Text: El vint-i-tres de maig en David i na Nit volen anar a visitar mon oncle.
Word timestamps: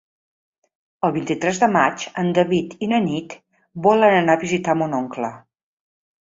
El 1.07 1.11
vint-i-tres 1.17 1.59
de 1.63 1.69
maig 1.75 2.05
en 2.21 2.31
David 2.37 2.73
i 2.87 2.89
na 2.95 3.01
Nit 3.09 3.37
volen 3.89 4.17
anar 4.23 4.39
a 4.39 4.43
visitar 4.47 4.77
mon 4.81 4.99
oncle. 5.03 5.33